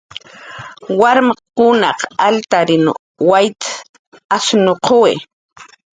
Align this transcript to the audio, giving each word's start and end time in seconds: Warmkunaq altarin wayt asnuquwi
Warmkunaq 0.99 1.99
altarin 2.27 2.85
wayt 3.29 3.61
asnuquwi 4.35 5.13